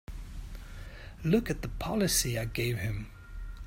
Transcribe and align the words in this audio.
Look 1.23 1.51
at 1.51 1.61
the 1.61 1.67
policy 1.67 2.35
I 2.39 2.45
gave 2.45 2.79
him! 2.79 3.11